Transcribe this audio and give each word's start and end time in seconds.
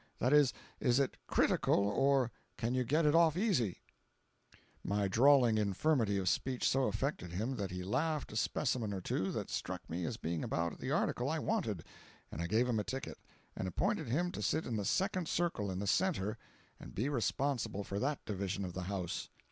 —that 0.17 0.33
is, 0.33 0.51
is 0.79 0.99
it 0.99 1.15
critical, 1.27 1.75
or 1.87 2.31
can 2.57 2.73
you 2.73 2.83
get 2.83 3.05
it 3.05 3.13
off 3.13 3.37
easy?" 3.37 3.83
My 4.83 5.07
drawling 5.07 5.59
infirmity 5.59 6.17
of 6.17 6.27
speech 6.27 6.67
so 6.67 6.85
affected 6.85 7.33
him 7.33 7.55
that 7.57 7.69
he 7.69 7.83
laughed 7.83 8.31
a 8.31 8.35
specimen 8.35 8.95
or 8.95 9.01
two 9.01 9.31
that 9.33 9.51
struck 9.51 9.87
me 9.87 10.03
as 10.05 10.17
being 10.17 10.43
about 10.43 10.79
the 10.79 10.89
article 10.89 11.29
I 11.29 11.37
wanted, 11.37 11.83
and 12.31 12.41
I 12.41 12.47
gave 12.47 12.67
him 12.67 12.79
a 12.79 12.83
ticket, 12.83 13.19
and 13.55 13.67
appointed 13.67 14.07
him 14.07 14.31
to 14.31 14.41
sit 14.41 14.65
in 14.65 14.75
the 14.75 14.85
second 14.85 15.27
circle, 15.27 15.69
in 15.69 15.77
the 15.77 15.85
centre, 15.85 16.35
and 16.79 16.95
be 16.95 17.07
responsible 17.07 17.83
for 17.83 17.99
that 17.99 18.25
division 18.25 18.65
of 18.65 18.73
the 18.73 18.81
house. 18.89 19.29